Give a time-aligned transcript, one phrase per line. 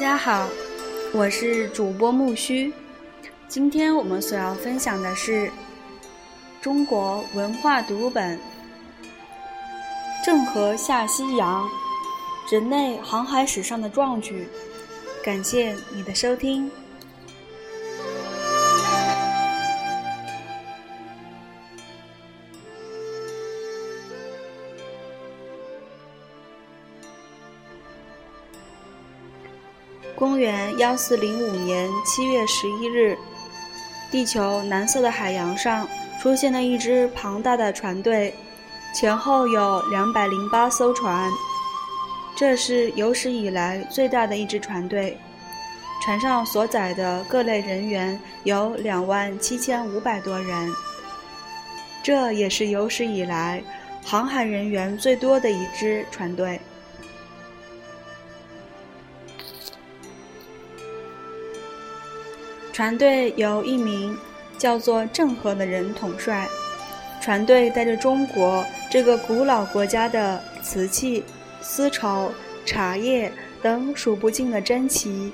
[0.00, 0.48] 大家好，
[1.12, 2.72] 我是主播木须。
[3.48, 5.50] 今天我们所要分享的是
[6.62, 8.38] 中国文化读本
[10.24, 11.68] 《郑和下西洋：
[12.50, 14.48] 人类航海史上的壮举》。
[15.22, 16.70] 感谢你的收听。
[30.20, 33.16] 公元幺四零五年七月十一日，
[34.10, 35.88] 地球蓝色的海洋上
[36.20, 38.34] 出现了一支庞大的船队，
[38.94, 41.32] 前后有两百零八艘船，
[42.36, 45.16] 这是有史以来最大的一支船队。
[46.04, 50.70] 船上所载的各类人员有两万七千五百多人，
[52.02, 53.62] 这也是有史以来
[54.04, 56.60] 航海人员最多的一支船队。
[62.80, 64.16] 船队由一名
[64.56, 66.48] 叫做郑和的人统帅，
[67.20, 71.22] 船队带着中国这个古老国家的瓷器、
[71.60, 72.32] 丝绸、
[72.64, 75.30] 茶叶等数不尽的珍奇，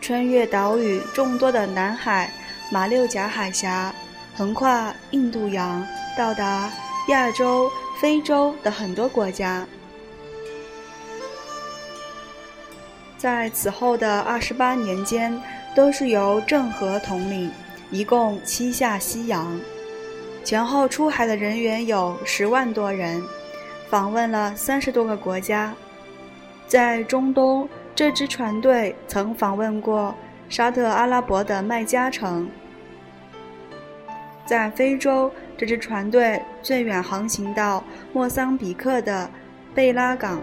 [0.00, 2.32] 穿越岛屿众多的南海、
[2.68, 3.94] 马六甲海峡，
[4.34, 6.68] 横跨印度洋，到达
[7.10, 9.64] 亚洲、非洲的很多国家。
[13.16, 15.40] 在此后的二十八年间。
[15.78, 17.48] 都是由郑和统领，
[17.92, 19.60] 一共七下西洋，
[20.42, 23.22] 前后出海的人员有十万多人，
[23.88, 25.72] 访问了三十多个国家。
[26.66, 30.12] 在中东，这支船队曾访问过
[30.48, 32.48] 沙特阿拉伯的麦加城；
[34.44, 39.30] 在非洲，这支船队最远航行到莫桑比克的
[39.76, 40.40] 贝拉港。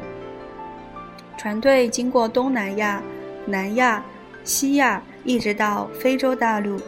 [1.36, 3.04] 船队经过东南亚、
[3.46, 4.02] 南亚、
[4.46, 5.04] 西亚。
[5.26, 6.80] 一直到非洲大陆，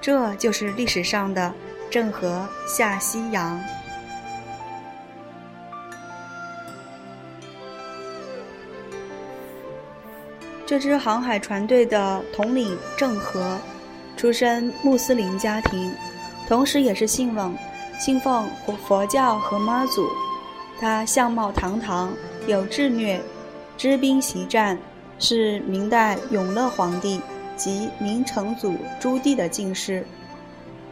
[0.00, 1.52] 这就是历史上的
[1.90, 3.58] 郑和下西洋。
[10.66, 13.58] 这支航海船队的统领郑和，
[14.16, 15.92] 出身穆斯林家庭，
[16.46, 17.56] 同时也是信奉
[17.98, 18.48] 信奉
[18.86, 20.06] 佛教和妈祖。
[20.80, 22.12] 他相貌堂堂，
[22.46, 23.20] 有智略，
[23.76, 24.78] 知兵习战，
[25.18, 27.20] 是明代永乐皇帝。
[27.56, 30.06] 及明成祖朱棣的进士，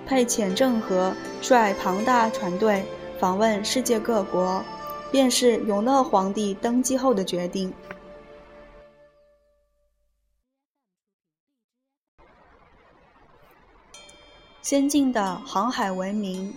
[0.06, 2.84] 派遣郑和率庞大船队
[3.18, 4.64] 访问世界各国，
[5.10, 7.72] 便是永乐皇帝登基后的决定。
[14.62, 16.54] 先进的航海文明。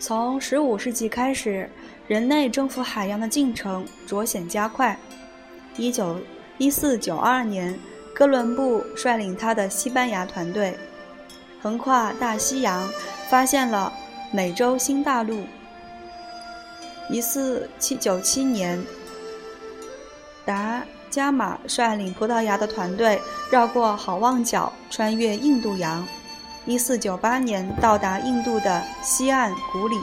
[0.00, 1.68] 从十五世纪开始，
[2.08, 4.98] 人类征服海洋的进程着显加快。
[5.76, 6.18] 一九
[6.56, 7.78] 一四九二年，
[8.14, 10.74] 哥伦布率领他的西班牙团队，
[11.60, 12.88] 横跨大西洋，
[13.28, 13.92] 发现了
[14.32, 15.44] 美洲新大陆。
[17.10, 18.82] 一四七九七年，
[20.46, 26.06] 达伽马率领葡萄牙的团队绕过好望角，穿越印度洋。
[26.66, 29.96] 一四九八年到达印度的西岸古里。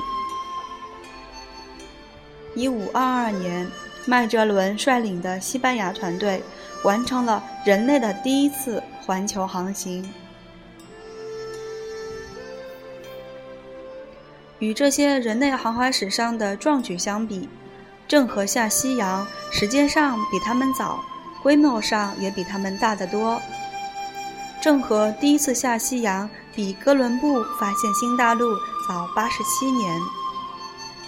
[2.55, 3.69] 一五二二年，
[4.05, 6.41] 麦哲伦率领的西班牙团队
[6.83, 10.11] 完成了人类的第一次环球航行。
[14.57, 17.47] 与这些人类航海史上的壮举相比，
[18.07, 20.99] 郑和下西洋时间上比他们早，
[21.43, 23.39] 规模上也比他们大得多。
[24.59, 28.55] 郑和第一次下西洋比哥伦布发现新大陆
[28.87, 30.01] 早八十七年，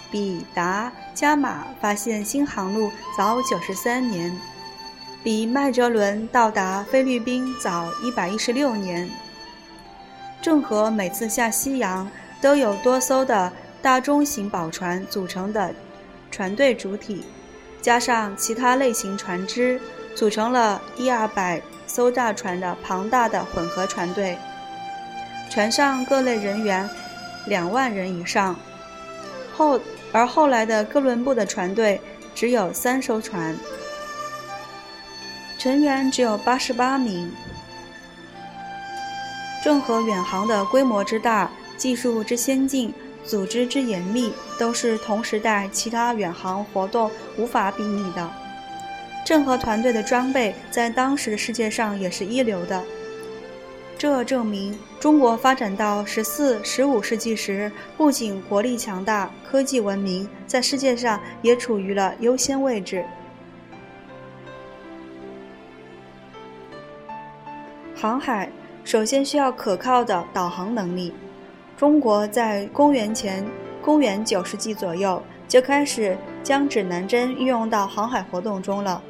[0.08, 2.88] 比达伽马发现新航路
[3.18, 4.40] 早九十三年，
[5.24, 9.10] 比麦哲伦到达菲律宾早一百一十六年。
[10.40, 12.08] 郑和每次下西洋
[12.40, 13.52] 都有多艘的
[13.82, 15.74] 大中型宝船组成的
[16.30, 17.24] 船队主体，
[17.82, 19.80] 加上其他类型船只，
[20.14, 21.60] 组成了一二百。
[21.88, 24.38] 艘大船的庞大的混合船队，
[25.50, 26.88] 船上各类人员
[27.46, 28.56] 两万人以上。
[29.52, 29.78] 后
[30.12, 32.00] 而后来的哥伦布的船队
[32.34, 33.54] 只有三艘船，
[35.58, 37.30] 成员只有八十八名。
[39.62, 42.94] 郑和远航的规模之大、技术之先进、
[43.26, 48.30] 组织之严密，都是同时代其他远航活动无法比拟的。
[49.26, 52.82] 郑和团队的装备在当时世界上也是一流的。
[54.00, 63.04] 这证明中国发展到十四、十五世纪时，不仅国力强大、科技文明，在世界上也处于了优先位置。
[67.94, 68.50] 航海
[68.84, 71.12] 首先需要可靠的导航能力。
[71.76, 73.46] 中国在公元前
[73.82, 79.02] 公元九世纪左右就开始将指南针运用到航海活动中了，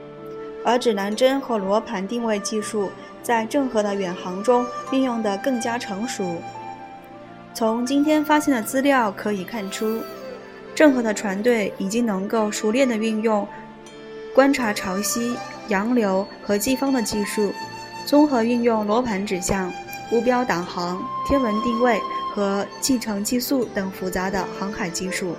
[0.65, 2.91] 而指南针和罗盘定位技术
[3.23, 6.37] 在郑和的远航中运用得更加成熟。
[7.53, 10.01] 从今天发现的资料可以看出，
[10.75, 13.47] 郑和的船队已经能够熟练地运用
[14.35, 15.35] 观察潮汐、
[15.69, 17.53] 洋流和季风的技术。
[18.07, 19.73] 综合运用罗盘指向、
[20.11, 22.01] 目标导航、天文定位
[22.35, 25.37] 和计程计速等复杂的航海技术。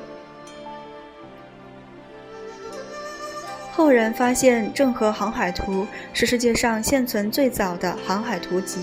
[3.81, 5.83] 后人发现《郑和航海图》
[6.13, 8.80] 是世界上现存最早的航海图集，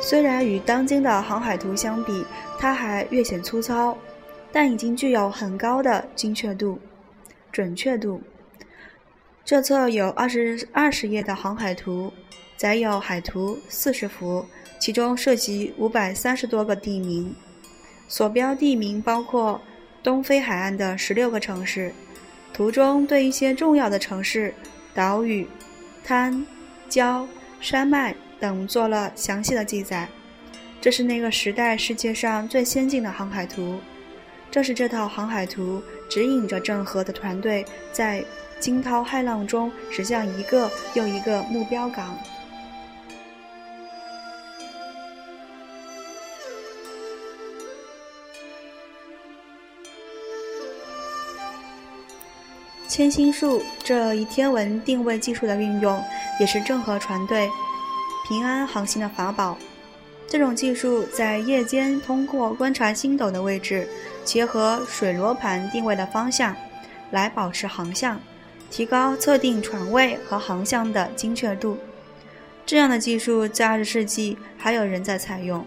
[0.00, 2.24] 虽然与当今的航海图相比，
[2.60, 3.98] 它还略显粗糙，
[4.52, 6.78] 但已经具有很高的精确度、
[7.50, 8.22] 准确度。
[9.44, 12.12] 这册有二十二十页的航海图。
[12.56, 14.46] 载有海图四十幅，
[14.78, 17.34] 其中涉及五百三十多个地名，
[18.06, 19.60] 所标地名包括
[20.04, 21.92] 东非海岸的十六个城市。
[22.52, 24.52] 图中对一些重要的城市、
[24.94, 25.46] 岛屿、
[26.04, 26.44] 滩、
[26.88, 27.26] 礁、
[27.60, 30.08] 山脉等做了详细的记载。
[30.80, 33.80] 这是那个时代世界上最先进的航海图。
[34.50, 38.24] 正是这套航海图指引着郑和的团队在
[38.58, 42.18] 惊涛骇浪中驶向一个又一个目标港。
[52.88, 56.02] 千星术这一天文定位技术的运用，
[56.40, 57.48] 也是郑和船队
[58.26, 59.58] 平安航行的法宝。
[60.26, 63.86] 这种技术在夜间通过观察星斗的位置，
[64.24, 66.56] 结合水罗盘定位的方向，
[67.10, 68.18] 来保持航向，
[68.70, 71.78] 提高测定船位和航向的精确度。
[72.64, 75.64] 这样的技术在二十世纪还有人在采用。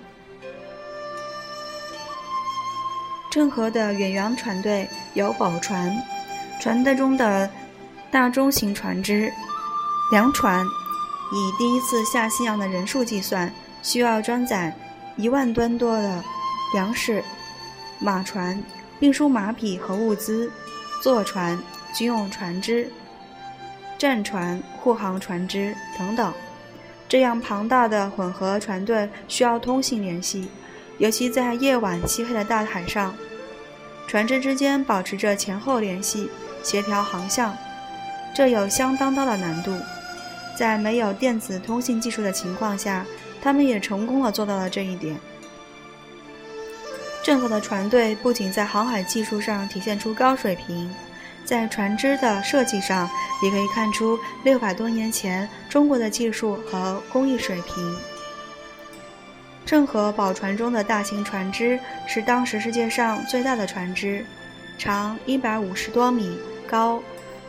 [3.31, 5.95] 郑和的远洋船队有宝船。
[6.61, 7.49] 船队中的
[8.11, 9.33] 大中型船只，
[10.11, 10.63] 粮船，
[11.33, 14.71] 以第一次下西洋的人数计算，需要装载
[15.17, 16.23] 一万吨多的
[16.71, 17.19] 粮食；
[17.99, 18.61] 马船，
[18.99, 20.47] 运输马匹和物资；
[21.01, 21.57] 坐船，
[21.95, 22.85] 军用船只；
[23.97, 26.31] 战船，护航船只等等。
[27.09, 30.47] 这样庞大的混合船队需要通信联系，
[30.99, 33.15] 尤其在夜晚漆黑的大海上，
[34.05, 36.29] 船只之间保持着前后联系。
[36.63, 37.55] 协调航向，
[38.33, 39.75] 这有相当大的难度。
[40.55, 43.05] 在没有电子通信技术的情况下，
[43.41, 45.17] 他们也成功地做到了这一点。
[47.23, 50.93] 郑和的船队不仅在航海技术上体现出高水平，
[51.45, 53.09] 在船只的设计上
[53.43, 57.95] 也可以看出六百多年前中国的技术和工艺水平。
[59.65, 64.25] 郑和宝船中的大型船只是当时世界上最大的船只，
[64.77, 66.37] 长一百五十多米。
[66.71, 67.03] 高，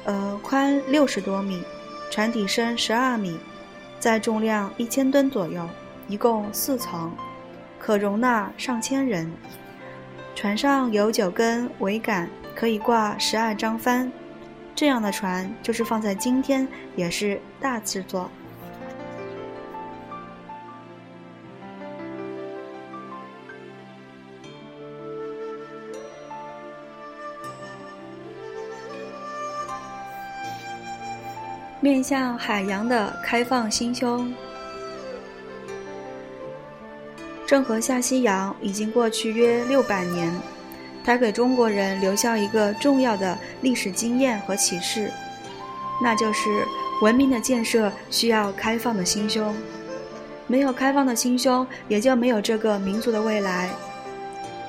[0.05, 1.63] 呃，宽六十多米，
[2.11, 3.39] 船底深十二米，
[4.01, 5.65] 载重量一千吨左右，
[6.09, 7.13] 一共四层，
[7.79, 9.31] 可容纳上千人。
[10.35, 14.11] 船上有九根桅杆，可以挂十二张帆。
[14.75, 18.29] 这样的船，就是放在今天也是大制作。
[31.83, 34.33] 面向海洋的开放心胸。
[37.45, 40.33] 郑和下西洋已经过去约六百年，
[41.05, 45.11] 他给中国人留下一个重要的历史经验和启示，
[46.01, 46.65] 那就是
[47.03, 49.53] 文明的建设需要开放的心胸，
[50.47, 53.69] 没有开放的心胸，也就没有这个民族的未来。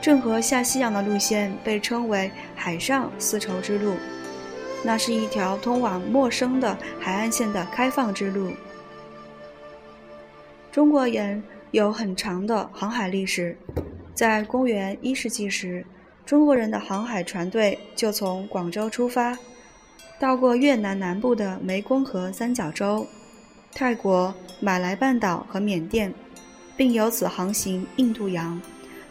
[0.02, 3.94] 郑和下西洋的路线被称为“海上丝绸之路”。
[4.84, 8.52] 那是一条通往陌生的海岸线的开放之路。
[10.72, 13.58] 中国人有很长的航海历史，
[14.14, 15.86] 在公元一世纪时，
[16.26, 19.38] 中国人的航海船队就从广州出发，
[20.20, 23.08] 到过越南南部的湄公河三角洲、
[23.74, 26.14] 泰国、马来半岛和缅甸，
[26.76, 28.60] 并由此航行印度洋，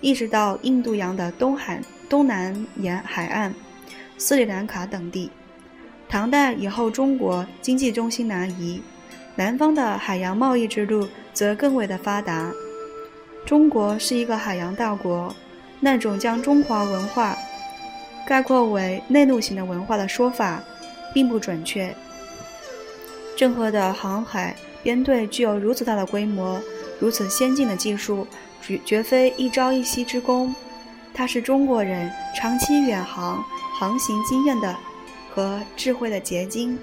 [0.01, 3.55] 一直到印度洋的东海东南沿海岸、
[4.19, 5.31] 斯里兰卡等地。
[6.13, 8.83] 唐代以后，中国经济中心南移，
[9.35, 12.53] 南方的海洋贸易之路则更为的发达。
[13.47, 15.35] 中国是一个海洋大国，
[15.81, 17.35] 那种将中华文化
[18.27, 20.63] 概括为内陆型的文化的说法，
[21.15, 21.97] 并不准确。
[23.35, 26.61] 郑和的航海编队具有如此大的规模，
[27.01, 28.27] 如此先进的技术，
[28.61, 30.55] 绝绝非一朝一夕之功。
[31.15, 33.43] 它是中国人长期远航
[33.79, 34.77] 航行经验的
[35.35, 36.79] 和智慧的结晶。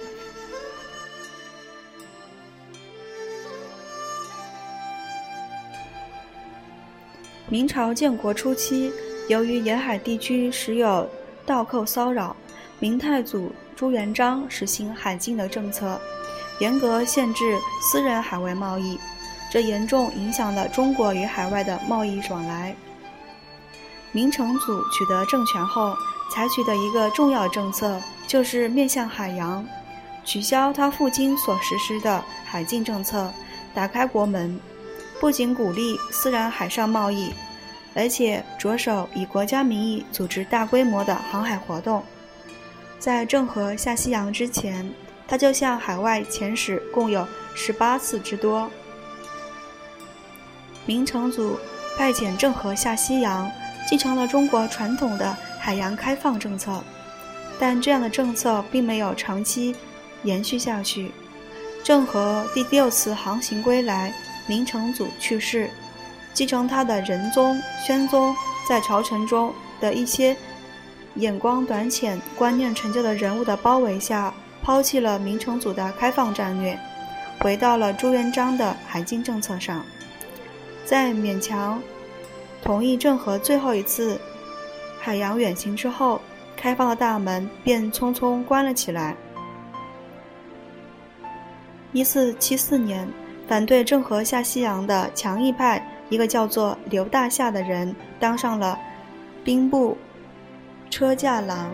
[7.48, 8.94] 明朝建国初期，
[9.28, 11.10] 由于沿海地区时有
[11.46, 12.36] 盗寇骚扰，
[12.80, 16.00] 明太祖朱元璋实行海禁的政策，
[16.60, 19.00] 严格限制私人海外贸易，
[19.52, 22.76] 这严重影响了中国与海外的贸易往来。
[24.12, 25.96] 明成祖取得政权后，
[26.32, 29.66] 采取的一个重要政策就是面向海洋，
[30.24, 33.34] 取消他父亲所实施的海禁政策，
[33.74, 34.60] 打开国门。
[35.20, 37.34] 不仅鼓励私人海上贸易，
[37.96, 42.04] 而且着手以国家名义组织大规模的航海活动。
[43.00, 44.88] 在郑和下西洋之前，
[45.28, 48.70] 他就向海外遣使共有十八次之多。
[50.86, 51.58] 明成祖
[51.98, 53.52] 派遣郑和下西洋，
[53.90, 56.84] 继承了中国传统的海洋开放政策，
[57.60, 59.76] 但这样的政策并没有长期
[60.24, 61.12] 延续下去。
[61.84, 64.12] 郑和第六次航行归来。
[64.48, 65.70] 明成祖去世，
[66.34, 68.36] 继承他的仁宗、宣宗
[68.68, 70.36] 在朝臣中的一些
[71.14, 76.76] 眼光短浅、观念陈旧的人物的包围下，抛弃了明成祖的开放战略，
[77.42, 79.86] 回到了朱元璋的海禁政策上。
[80.84, 81.80] 在勉强
[82.64, 84.20] 同意郑和最后一次
[85.00, 86.20] 海洋远行之后，
[86.60, 89.16] 开放的大门便匆匆关了起来。
[91.94, 93.08] 一四七四年。
[93.48, 98.78] 反对郑和下西洋的强硬派，一个叫做刘大夏的人当上了
[99.44, 99.98] 兵部
[100.92, 101.72] 车驾郎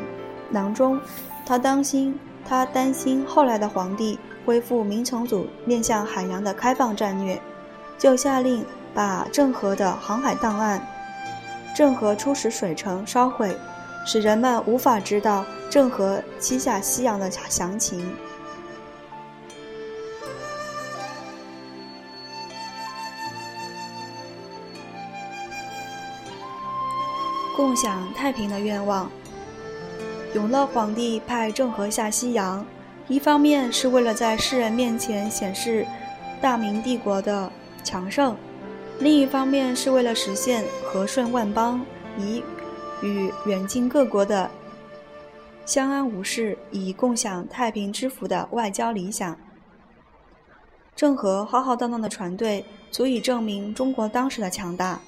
[0.51, 0.97] 郎中。
[1.45, 7.37] 他担心，他担心后来的皇帝恢复明成祖面向海洋的开放战略，
[7.97, 10.79] 就下令把郑和的航海档案
[11.77, 13.53] 《郑和出使水城》烧毁，
[14.05, 18.07] 使人们无法知道郑和七下西洋的详情。
[27.55, 29.09] 共享太平的愿望。
[30.33, 32.65] 永乐皇帝派郑和下西洋，
[33.07, 35.87] 一方面是为了在世人面前显示
[36.41, 37.49] 大明帝国的
[37.81, 38.35] 强盛，
[38.99, 41.85] 另一方面是为了实现和顺万邦，
[42.19, 42.43] 以
[43.01, 44.49] 与远近各国的
[45.65, 49.37] 相安无事，以共享太平之福的外交理想。
[50.95, 54.99] 郑和浩浩荡荡的船队，足以证明中国当时的强大。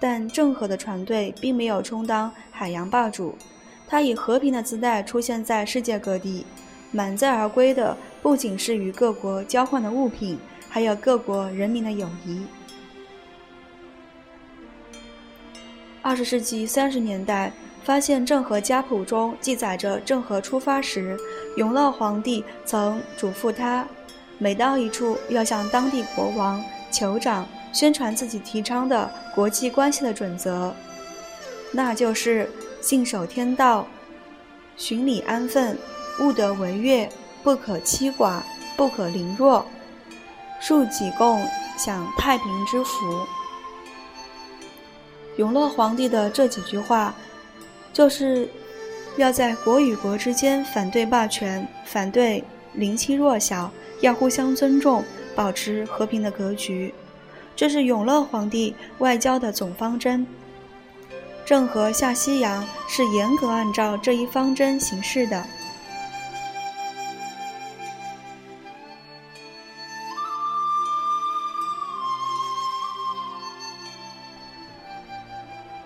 [0.00, 3.36] 但郑和的船队并没有充当海洋霸主，
[3.86, 6.44] 他以和平的姿态出现在世界各地，
[6.90, 10.38] 满载而归的不仅是与各国交换的物品，
[10.68, 12.44] 还有各国人民的友谊。
[16.02, 17.52] 二十世纪三十年代，
[17.84, 21.16] 发现郑和家谱中记载着郑和出发时，
[21.56, 23.86] 永乐皇帝曾嘱咐他，
[24.38, 27.46] 每到一处要向当地国王、酋长。
[27.72, 30.74] 宣传自己提倡的国际关系的准则，
[31.72, 32.50] 那就是
[32.82, 33.86] 信守天道，
[34.76, 35.78] 循礼安分，
[36.20, 37.08] 勿得违越，
[37.42, 38.42] 不可欺寡，
[38.76, 39.64] 不可凌弱，
[40.60, 41.42] 恕己共
[41.78, 43.26] 享太平之福。
[45.36, 47.14] 永乐皇帝的这几句话，
[47.92, 48.48] 就是
[49.16, 52.42] 要在国与国之间反对霸权，反对
[52.74, 53.70] 凌欺弱小，
[54.00, 56.92] 要互相尊重，保持和平的格局。
[57.54, 60.26] 这是永乐皇帝外交的总方针。
[61.44, 65.44] 郑和下西洋是严格按照这一方针行事的。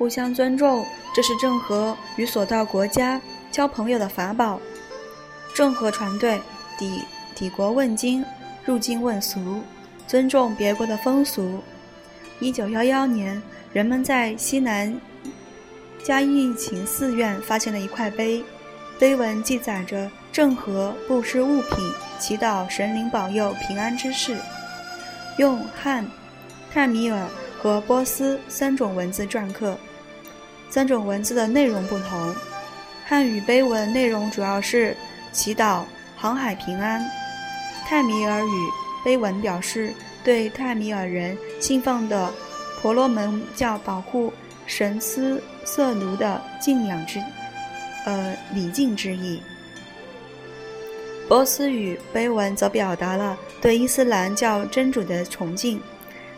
[0.06, 3.20] 互相尊重，这是郑和与所到国家
[3.50, 4.60] 交朋友的法宝。
[5.52, 6.40] 郑和船队
[6.78, 7.02] 抵
[7.34, 8.24] 抵国问津，
[8.64, 9.60] 入京问俗。
[10.06, 11.60] 尊重别国的风俗。
[12.38, 14.96] 一九幺幺年，人们在西南
[16.04, 18.44] 嘉义勤寺院发现了一块碑，
[19.00, 24.38] 碑文记载着郑和布施物品、祈祷神灵保佑平安之事，
[25.36, 26.06] 用汉、
[26.72, 27.26] 泰米尔
[27.60, 29.76] 和波斯三种文字篆刻。
[30.68, 32.34] 三种文字的内容不同，
[33.04, 34.96] 汉语碑文内容主要是
[35.32, 35.82] 祈祷
[36.16, 37.04] 航海平安，
[37.86, 38.70] 泰米尔语。
[39.04, 39.94] 碑文表示
[40.24, 42.34] 对泰米尔人信奉的
[42.82, 44.32] 婆罗门教保护
[44.66, 47.22] 神斯色奴的敬仰之，
[48.04, 49.40] 呃礼敬之意。
[51.28, 55.80] 波斯语碑文则表达了对伊斯兰教真主的崇敬。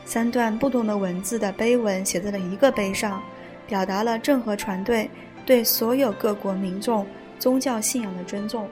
[0.05, 3.23] 三段不同的文字的碑文写在了一个碑上，
[3.69, 5.09] 表达了郑和船队
[5.47, 7.07] 对所有各国民众
[7.39, 8.69] 宗教信仰的尊重。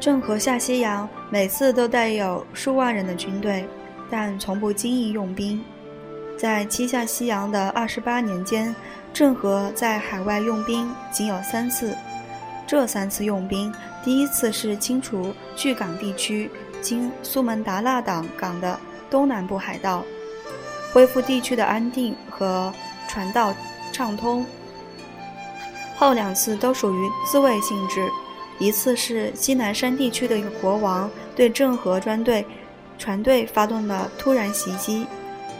[0.00, 3.68] 郑和下西洋每次都带有数万人的军队，
[4.10, 5.62] 但从不轻易用兵。
[6.38, 8.74] 在七下西洋的二十八年间，
[9.12, 11.94] 郑和在海外用兵仅有三次。
[12.66, 13.70] 这三次用兵，
[14.02, 20.04] 第一次是清除巨港地区经苏门答腊港港的东南部海盗，
[20.92, 22.72] 恢复地区的安定和
[23.08, 23.54] 传道
[23.92, 24.44] 畅通。
[25.96, 28.08] 后两次都属于自卫性质。
[28.58, 32.44] 一次是西南山地区的一个国王对郑和专队
[32.98, 35.06] 船队发动了突然袭击，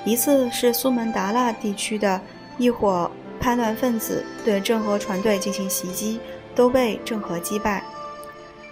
[0.05, 2.21] 一次是苏门答腊地区的
[2.59, 3.11] 一伙
[3.41, 6.21] 叛乱分子对郑和船队进行袭击，
[6.55, 7.83] 都被郑和击败。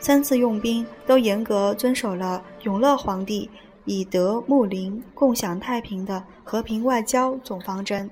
[0.00, 3.50] 三次用兵都严格遵守了永乐皇帝
[3.84, 8.08] 以德睦邻、共享太平的和平外交总方针。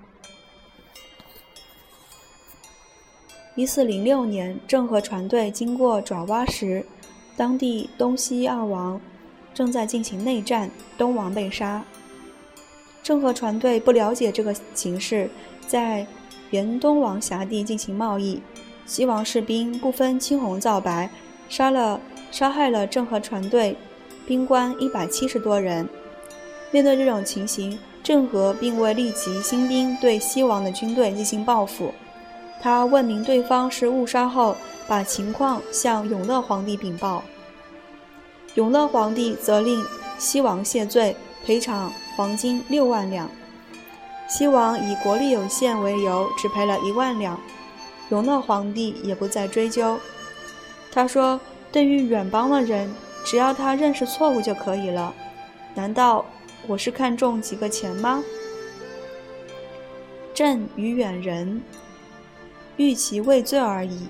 [3.55, 6.85] 一四零六年，郑和船队经过爪哇时，
[7.37, 9.01] 当地东西二王
[9.55, 11.83] 正在进行内战，东王被杀。
[13.03, 15.31] 郑和船队不了解这个形势，
[15.67, 16.07] 在
[16.51, 18.43] 原东王辖地进行贸易，
[18.85, 21.09] 西王士兵不分青红皂白，
[21.49, 23.77] 杀了杀害了郑和船队
[24.27, 25.89] 兵官一百七十多人。
[26.71, 31.95] 面对这种情形，郑和并未立即兴兵对西王的军队进行报复。
[32.61, 34.57] 他问明对方是误杀后，
[34.89, 37.23] 把情况向永乐皇帝禀报。
[38.55, 39.85] 永乐皇帝责令
[40.19, 43.31] 西王谢罪，赔偿黄金六万两。
[44.29, 47.39] 西王以国力有限为由，只赔了一万两。
[48.09, 49.99] 永乐皇帝也不再追究。
[50.97, 51.39] 他说
[51.71, 52.91] ：“对于远邦的人，
[53.23, 55.13] 只要他认识错误就可以了。
[55.75, 56.25] 难道
[56.67, 58.25] 我是看中几个钱吗？”
[60.33, 61.61] 朕与远人。
[62.79, 64.09] 欲其畏罪而已，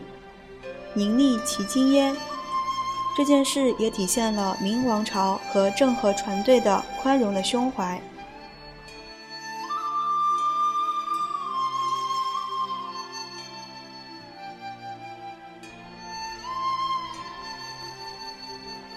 [0.94, 2.16] 宁立其经焉。
[3.16, 8.00] 这件事也体现了明王朝和郑和船队的宽容的胸怀。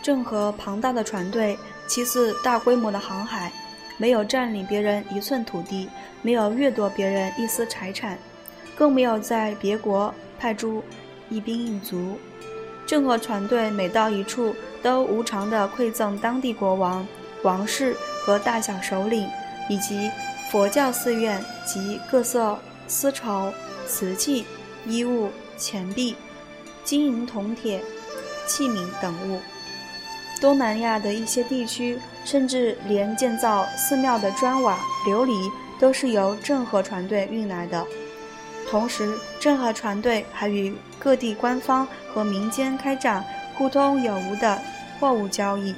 [0.10, 3.52] 郑和庞大的船队，其次大规模的航海，
[3.96, 5.88] 没有占领别人一寸土地，
[6.24, 8.18] 没有掠夺别人一丝财产。
[8.76, 10.84] 更没有在别国派驻
[11.30, 12.18] 一兵一卒。
[12.88, 17.08] 郑和船队每到一处，都无偿地馈赠当地国王、
[17.44, 17.96] 王室
[18.26, 19.30] 和大小首领，
[19.70, 20.10] 以及
[20.50, 23.54] 佛教寺院及各色丝绸、
[23.86, 24.44] 瓷器、
[24.88, 26.16] 衣物、钱币、
[26.84, 27.80] 金银铜铁
[28.48, 29.40] 器皿等物。
[30.40, 37.86] 东南亚的一些地区，甚至连建造寺庙的砖瓦、琉璃，都是由郑和船队运来的。
[38.70, 43.26] 同时，郑和船队还与各地官方和民间开展
[43.56, 44.62] 互通有无的
[45.00, 45.76] 货物交易。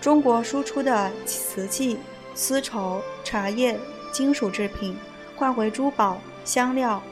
[0.00, 1.98] 中国输出的瓷器、
[2.34, 3.78] 丝绸、茶叶、
[4.12, 4.96] 金属制品
[5.36, 7.02] 换回珠宝、香料、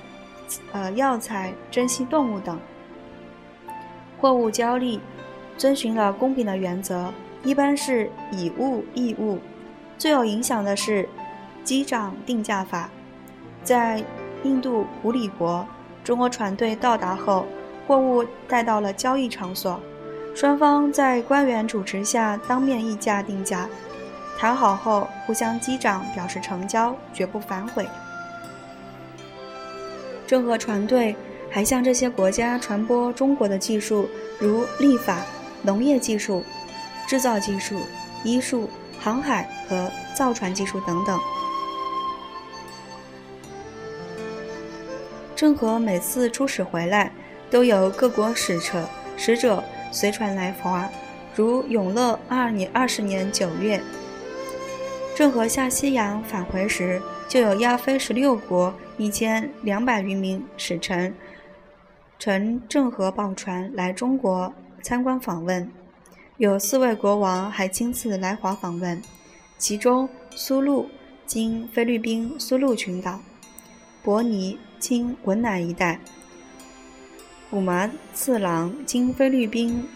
[0.73, 2.59] 呃药材、珍稀动物等。
[4.19, 4.99] 货物交易
[5.57, 9.39] 遵循了公平的原则，一般是以物易物。
[9.99, 11.09] 最有影响的是
[11.65, 12.91] 机长定价法，
[13.63, 14.03] 在。
[14.45, 15.67] 印度古里国，
[16.05, 17.47] 中国船队到达后，
[17.85, 19.81] 货物带到了交易场所，
[20.37, 23.67] 双方在官员主持下当面议价定价，
[24.39, 27.89] 谈好后互相击掌表示成交，绝不反悔。
[30.29, 31.17] 郑和船队
[31.51, 35.23] 还向这些国家传播中国的技术，如立法、
[35.67, 36.43] 农业技术、
[37.07, 37.81] 制造技术、
[38.25, 41.21] 医术、航海和造船技术等等。
[45.35, 47.13] 郑和每次出使回来，
[47.51, 50.89] 都有各国使者使者随船来华。
[51.35, 53.79] 如永乐二年二十年九月，
[55.15, 61.15] 郑和下西洋返回时，就有亚非十六国一千两百余名使臣
[62.19, 64.51] 乘郑和宝船来中国
[64.87, 65.69] 参观访问。
[66.37, 69.03] 有四位国王还亲自来华访问，
[69.59, 70.89] 其中苏禄
[71.27, 73.19] 经菲律宾苏禄群岛，
[74.05, 74.57] 伯尼。
[74.79, 75.99] 经文莱一带，
[77.51, 79.89] 五麻次郎经菲律宾，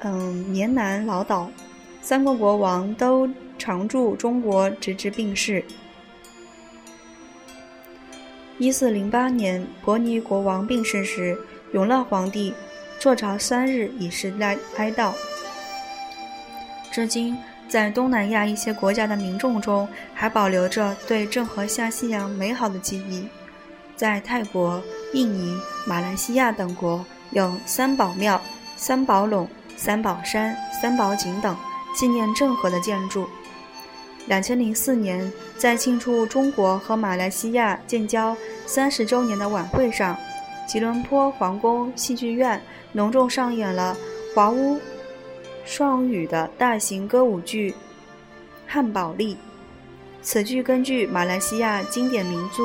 [0.00, 1.50] 嗯，棉南老岛，
[2.00, 3.28] 三个国王都
[3.58, 5.62] 常驻中国，直至病逝。
[8.58, 11.38] 一四零八年，伯尼国王病逝时，
[11.74, 12.54] 永乐皇帝
[13.02, 15.12] 坐朝三日以示哀哀悼。
[16.92, 17.36] 至今，
[17.68, 23.26] 在东南亚一些国家的民众中，还保留着对郑和下西洋美好的记忆。
[23.96, 24.80] 在泰国、
[25.14, 28.40] 印尼、马来西亚等国，有三宝庙、
[28.76, 31.56] 三宝垄、三宝山、三宝井等
[31.96, 33.28] 纪念郑和的建筑。
[34.26, 40.16] 两千零四年，在庆祝中国和马来西亚建交三十周年的晚会上，
[40.66, 42.60] 吉隆坡皇宫戏剧院
[42.92, 43.96] 隆重上演了
[44.34, 44.80] 华屋
[45.64, 47.70] 双语的大型歌舞剧
[48.66, 49.34] 《汉宝丽》。
[50.22, 52.62] 此剧根据马来西亚经典名著。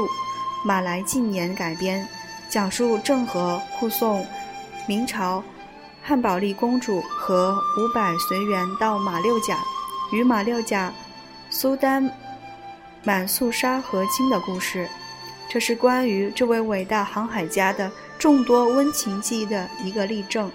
[0.66, 2.06] 马来近年改编，
[2.50, 4.26] 讲述郑和护送
[4.88, 5.42] 明朝
[6.02, 9.60] 汉宝丽公主和五百随员到马六甲，
[10.12, 10.92] 与马六甲
[11.50, 12.10] 苏丹
[13.04, 14.90] 满素沙和亲的故事。
[15.50, 20.52] 这是关于这位伟大航海家的众多温情记忆的一个例证。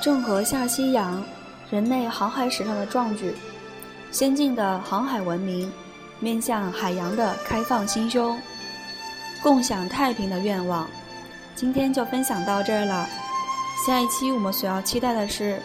[0.00, 1.24] 郑和下西洋，
[1.70, 3.34] 人类航海史上的壮举，
[4.10, 5.72] 先进的航海文明，
[6.20, 8.38] 面向海洋的开放心胸，
[9.42, 10.88] 共享太平的愿望。
[11.54, 13.08] 今天就分享到这儿了，
[13.86, 15.60] 下一期我们所要期待的是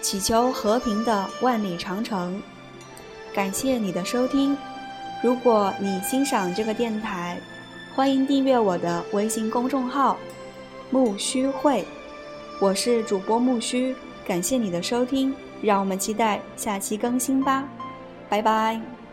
[0.00, 2.40] 祈求和平的万里长城。
[3.34, 4.56] 感谢你的收听，
[5.22, 7.38] 如果你欣赏这个电台，
[7.94, 10.16] 欢迎订阅我的微信公众号
[10.90, 11.84] “木须会”。
[12.60, 13.94] 我是主播木须，
[14.26, 17.68] 感谢你的收听，让我们期待下期更新吧，
[18.28, 19.07] 拜拜。